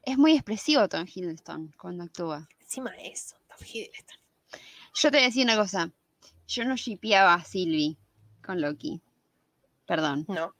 [0.03, 2.47] Es muy expresivo Tom Hiddleston cuando actúa.
[2.59, 4.17] Encima de eso, Tom Hiddleston.
[4.93, 5.89] Yo te voy a decir una cosa.
[6.47, 7.97] Yo no shipeaba a Sylvie
[8.43, 9.01] con Loki.
[9.85, 10.25] Perdón.
[10.27, 10.55] No.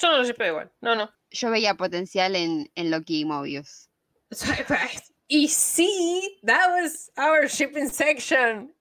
[0.00, 0.72] Yo no lo llevo igual.
[0.80, 1.10] No, no.
[1.30, 3.88] Yo veía potencial en, en Loki y Mobius.
[5.30, 8.74] Y sí, that was our shipping section.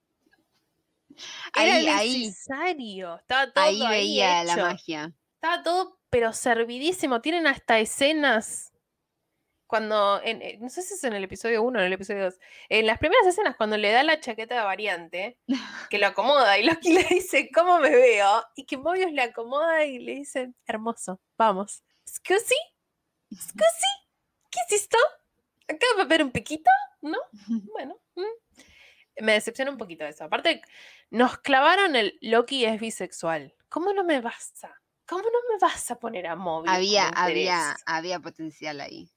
[1.54, 3.18] Era Ahí, ahí, necesario.
[3.18, 5.14] Estaba todo ahí ahí veía la magia.
[5.36, 7.20] Estaba todo, pero servidísimo.
[7.20, 8.72] Tienen hasta escenas.
[9.68, 12.24] Cuando, en, eh, no sé si es en el episodio 1 o en el episodio
[12.24, 15.38] 2, en las primeras escenas, cuando le da la chaqueta de variante,
[15.90, 18.44] que lo acomoda y Loki le dice, ¿cómo me veo?
[18.56, 21.84] Y que Mobius le acomoda y le dice, hermoso, vamos.
[22.08, 22.56] ¿Scusi?
[23.34, 23.92] ¿Scusi?
[24.50, 24.98] ¿Qué es esto?
[25.68, 26.72] ¿Acaba de ver un piquito?
[27.02, 27.18] ¿No?
[27.74, 28.00] Bueno.
[28.16, 29.24] mm.
[29.24, 30.24] Me decepciona un poquito eso.
[30.24, 30.62] Aparte,
[31.10, 33.56] nos clavaron el Loki es bisexual.
[33.68, 34.74] ¿Cómo no me vas a?
[35.08, 36.74] ¿Cómo no me vas a poner a Mobius?
[36.74, 39.10] Había, había, había potencial ahí.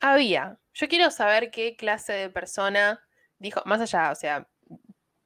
[0.00, 0.58] Había.
[0.72, 3.00] Yo quiero saber qué clase de persona
[3.38, 4.48] dijo, más allá, o sea,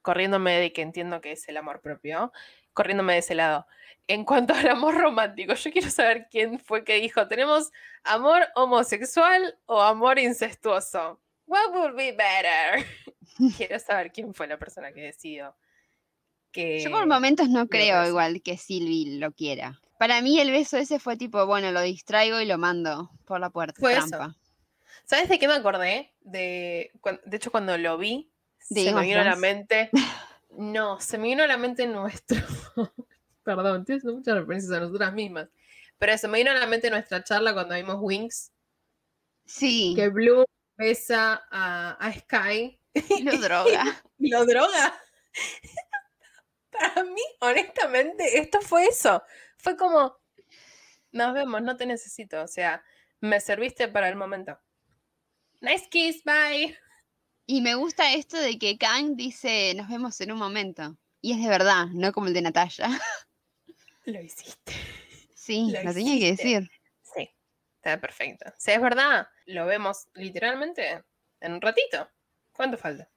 [0.01, 2.31] corriéndome de que entiendo que es el amor propio,
[2.73, 3.65] corriéndome de ese lado.
[4.07, 7.71] En cuanto al amor romántico, yo quiero saber quién fue que dijo, ¿tenemos
[8.03, 11.19] amor homosexual o amor incestuoso?
[11.45, 12.85] What would be better?
[13.57, 15.55] quiero saber quién fue la persona que decidió.
[16.51, 16.81] Que...
[16.83, 19.79] Yo por momentos no creo igual que Sylvie lo quiera.
[19.99, 23.49] Para mí el beso ese fue tipo, bueno, lo distraigo y lo mando por la
[23.49, 23.79] puerta.
[23.79, 24.35] Fue eso.
[25.09, 26.13] ¿Sabes de qué me acordé?
[26.21, 26.91] De,
[27.25, 28.31] de hecho, cuando lo vi,
[28.69, 29.89] ¿De se me vino a la mente.
[30.51, 32.37] No, se me vino a la mente nuestro.
[33.43, 35.47] Perdón, haciendo muchas referencias a nosotras mismas.
[35.99, 38.51] Pero se me vino a la mente nuestra charla cuando vimos Wings,
[39.45, 40.45] Sí, que Blue
[40.75, 42.79] besa a, a Sky
[43.23, 44.03] lo droga.
[44.17, 44.99] y lo droga.
[46.71, 49.21] Para mí, honestamente, esto fue eso.
[49.57, 50.17] Fue como,
[51.11, 52.41] nos vemos, no te necesito.
[52.41, 52.83] O sea,
[53.21, 54.59] me serviste para el momento.
[55.61, 56.77] Nice kiss, bye.
[57.45, 60.97] Y me gusta esto de que Kang dice, nos vemos en un momento.
[61.21, 62.87] Y es de verdad, no como el de Natalia.
[64.05, 64.73] Lo hiciste.
[65.35, 66.69] Sí, Lo lo tenía que decir.
[67.01, 67.29] Sí,
[67.75, 68.53] está perfecto.
[68.57, 71.03] Si es verdad, lo vemos literalmente
[71.41, 72.09] en un ratito.
[72.51, 73.09] ¿Cuánto falta?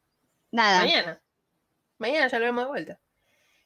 [0.50, 0.80] Nada.
[0.80, 1.22] Mañana.
[1.98, 3.00] Mañana ya lo vemos de vuelta.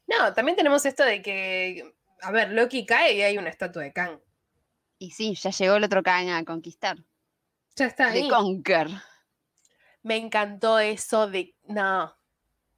[0.05, 3.93] No, también tenemos esto de que, a ver, Loki cae y hay una estatua de
[3.93, 4.19] Kang.
[4.99, 6.97] Y sí, ya llegó el otro Kang a conquistar.
[7.77, 8.27] Ya está De.
[8.27, 8.89] Conquer.
[10.01, 11.55] Me encantó eso de.
[11.65, 12.07] No.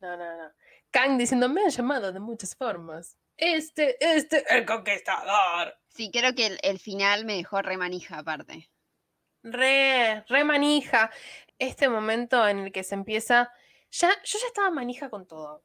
[0.01, 0.51] No, no, no.
[0.91, 3.17] Kang diciendo, me han llamado de muchas formas.
[3.37, 5.73] Este, este, el conquistador.
[5.87, 8.69] Sí, creo que el, el final me dejó re manija aparte.
[9.43, 11.11] Re, re manija.
[11.57, 13.53] Este momento en el que se empieza.
[13.91, 15.63] Ya, yo ya estaba manija con todo.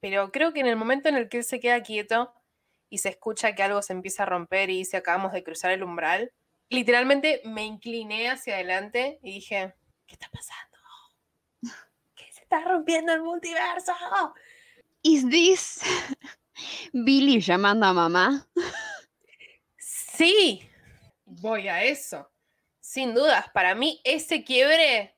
[0.00, 2.32] Pero creo que en el momento en el que él se queda quieto
[2.88, 5.82] y se escucha que algo se empieza a romper y dice acabamos de cruzar el
[5.82, 6.32] umbral,
[6.68, 9.74] literalmente me incliné hacia adelante y dije,
[10.06, 10.78] ¿qué está pasando?
[12.14, 13.92] ¿Qué se está rompiendo el multiverso?
[15.02, 15.80] ¿Is this
[16.92, 18.48] Billy llamando a mamá?
[19.78, 20.68] Sí,
[21.24, 22.30] voy a eso.
[22.80, 25.16] Sin dudas, para mí ese quiebre,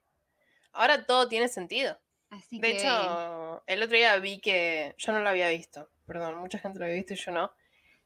[0.73, 1.99] ahora todo tiene sentido.
[2.31, 6.39] Así De que hecho, el otro día vi que, yo no lo había visto, perdón,
[6.39, 7.53] mucha gente lo había visto y yo no.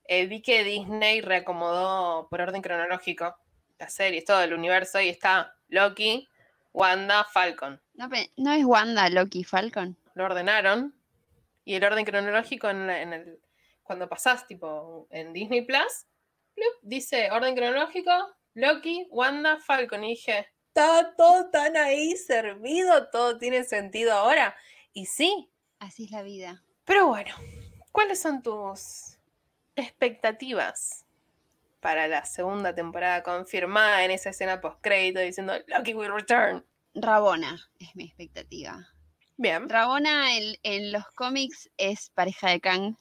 [0.04, 3.36] Eh, vi que Disney reacomodó por orden cronológico
[3.78, 6.28] las series, todo el universo, y está Loki,
[6.72, 7.80] Wanda, Falcon.
[8.36, 9.96] no, es Wanda, Loki, Falcon.
[10.14, 10.94] Lo ordenaron,
[11.64, 13.40] y el orden cronológico en, la- en el,
[13.82, 16.06] cuando pasás, tipo, en Disney Plus,
[16.82, 18.10] dice orden cronológico,
[18.54, 24.54] Loki, Wanda, Falcon, y dije, está todo tan ahí servido, todo tiene sentido ahora.
[24.92, 25.48] Y sí,
[25.78, 26.62] Así es la vida.
[26.84, 27.34] Pero bueno,
[27.90, 29.18] ¿cuáles son tus
[29.76, 31.04] expectativas
[31.80, 36.64] para la segunda temporada confirmada en esa escena post-crédito diciendo Lucky will return?
[36.94, 38.86] Rabona es mi expectativa.
[39.36, 39.68] Bien.
[39.68, 42.96] Rabona en, en los cómics es pareja de Kang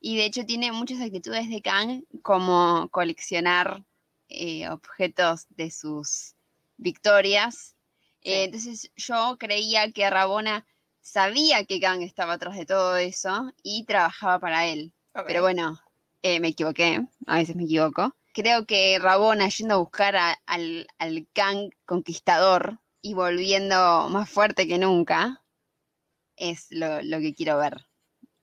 [0.00, 3.84] y de hecho tiene muchas actitudes de Kang como coleccionar
[4.28, 6.34] eh, objetos de sus
[6.76, 7.74] victorias.
[8.22, 8.30] Sí.
[8.30, 10.66] Eh, entonces yo creía que Rabona
[11.00, 14.92] sabía que Kang estaba atrás de todo eso y trabajaba para él.
[15.26, 15.80] Pero bueno,
[16.22, 18.14] eh, me equivoqué, a veces me equivoco.
[18.34, 24.68] Creo que Rabona yendo a buscar a- al, al Kang conquistador y volviendo más fuerte
[24.68, 25.42] que nunca
[26.36, 27.86] es lo, lo que quiero ver.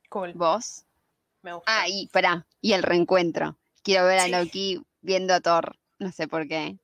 [0.09, 0.33] Cool.
[0.33, 0.85] ¿Vos?
[1.41, 1.81] Me gusta.
[1.81, 3.57] Ah, y pará, y el reencuentro.
[3.83, 4.27] Quiero ver a.
[4.27, 6.77] Loki viendo a Thor, no sé por qué.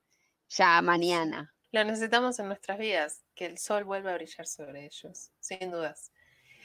[0.50, 1.54] Ya mañana.
[1.72, 6.12] Lo necesitamos en nuestras vidas, que el sol vuelva a brillar sobre ellos, sin dudas.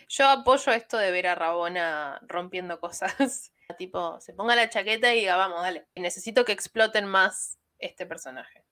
[0.09, 3.53] Yo apoyo esto de ver a Rabona rompiendo cosas.
[3.79, 5.87] tipo, se ponga la chaqueta y diga, vamos, dale.
[5.95, 8.65] Necesito que exploten más este personaje.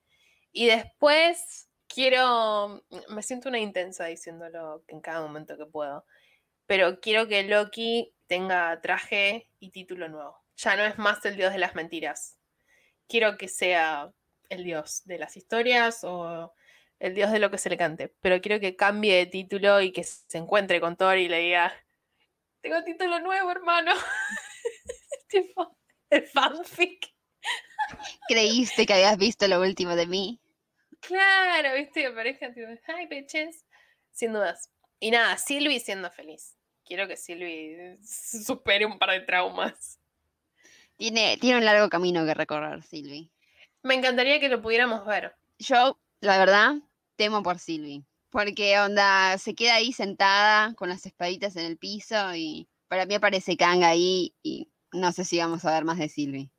[0.52, 6.04] Y después quiero, me siento una intensa diciéndolo en cada momento que puedo,
[6.66, 10.38] pero quiero que Loki tenga traje y título nuevo.
[10.56, 12.38] Ya no es más el dios de las mentiras.
[13.08, 14.12] Quiero que sea
[14.48, 16.54] el dios de las historias o
[16.98, 19.92] el dios de lo que se le cante, pero quiero que cambie de título y
[19.92, 21.72] que se encuentre con Thor y le diga,
[22.60, 23.92] tengo título nuevo, hermano.
[25.28, 25.76] tipo,
[26.08, 27.12] el fanfic.
[28.26, 30.40] ¿Creíste que habías visto lo último de mí?
[31.00, 33.66] Claro, viste, que aparezcan tipo, hi bitches.
[34.12, 34.70] Sin dudas.
[34.98, 36.56] Y nada, Sylvie siendo feliz.
[36.86, 39.98] Quiero que Sylvie supere un par de traumas.
[40.96, 43.30] Tiene, tiene un largo camino que recorrer, Silvi.
[43.82, 45.34] Me encantaría que lo pudiéramos ver.
[45.58, 46.74] Yo, la verdad,
[47.16, 48.04] temo por Silvi.
[48.30, 53.14] Porque onda, se queda ahí sentada con las espaditas en el piso y para mí
[53.14, 56.50] aparece Kang ahí y no sé si vamos a ver más de Silvi.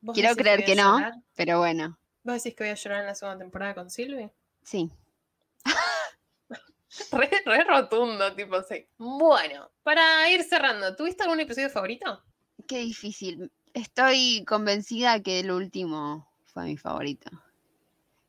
[0.00, 0.96] ¿Vos Quiero creer que no.
[0.96, 1.14] llorar?
[1.36, 4.30] Pero bueno, ¿Vos decís que voy a llorar en la segunda temporada con Sylvie?
[4.62, 4.90] sí.
[7.12, 8.86] Re, re rotundo, tipo sí.
[8.98, 12.22] Bueno, para ir cerrando, ¿tuviste algún episodio favorito?
[12.66, 13.52] Qué difícil.
[13.74, 17.30] Estoy convencida que el último fue mi favorito.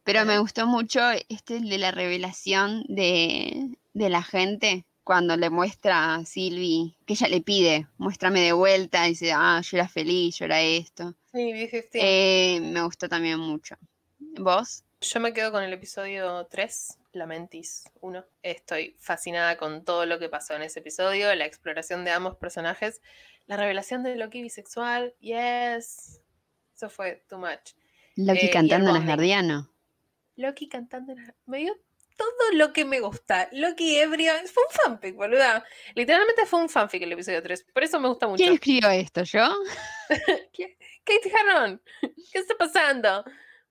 [0.03, 0.99] Pero me gustó mucho
[1.29, 7.13] este el de la revelación de, de la gente cuando le muestra a Silvi, que
[7.13, 11.15] ella le pide, muéstrame de vuelta, dice, ah, yo era feliz, yo era esto.
[11.33, 11.89] Sí, B-15.
[11.93, 13.75] Eh, me gustó también mucho.
[14.19, 14.83] ¿Vos?
[15.01, 18.23] Yo me quedo con el episodio 3, Lamentis 1.
[18.43, 23.01] Estoy fascinada con todo lo que pasó en ese episodio, la exploración de ambos personajes,
[23.47, 26.21] la revelación de Loki bisexual, yes.
[26.75, 27.73] Eso fue too much.
[28.15, 28.97] Loki Eh, y cantando en.
[28.97, 29.70] Asgardiano.
[30.41, 31.77] Loki cantando, en la- me dio
[32.17, 33.47] todo lo que me gusta.
[33.51, 35.63] Loki ebrio, fue un fanfic, boluda.
[35.95, 38.41] Literalmente fue un fanfic el episodio 3, por eso me gusta mucho.
[38.43, 39.23] ¿Quién escribió esto?
[39.23, 39.47] ¿Yo?
[41.03, 41.81] Kate Harron,
[42.31, 43.23] ¿qué está pasando?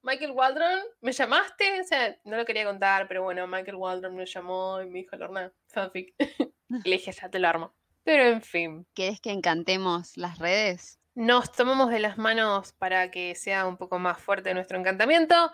[0.03, 1.81] Michael Waldron, ¿me llamaste?
[1.81, 5.17] O sea, no lo quería contar, pero bueno, Michael Waldron me llamó y me dijo,
[5.17, 6.15] Lorna, fanfic.
[6.69, 7.75] le dije, ya te lo armo.
[8.03, 10.97] Pero en fin, ¿Querés que encantemos las redes?
[11.15, 15.53] nos tomamos de las manos para que sea un poco más fuerte nuestro encantamiento.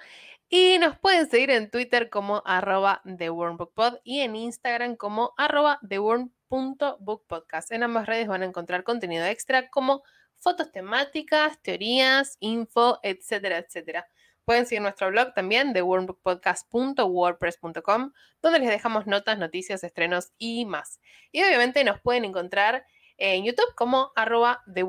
[0.48, 7.72] Y nos pueden seguir en Twitter como arroba TheWormBookPod y en Instagram como arroba TheWorm.bookpodcast.
[7.72, 10.04] En ambas redes van a encontrar contenido extra como
[10.36, 14.06] fotos temáticas, teorías, info, etcétera, etcétera.
[14.44, 21.00] Pueden seguir nuestro blog también de wormbookpodcast.wordpress.com, donde les dejamos notas, noticias, estrenos y más.
[21.32, 22.86] Y obviamente nos pueden encontrar
[23.16, 24.84] en YouTube como arroba The.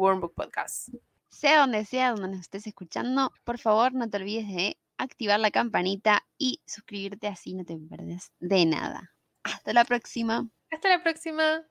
[1.29, 5.51] Sea donde sea donde nos estés escuchando, por favor no te olvides de activar la
[5.51, 9.13] campanita y suscribirte así no te pierdes de nada.
[9.43, 10.49] Hasta la próxima.
[10.71, 11.63] Hasta la próxima.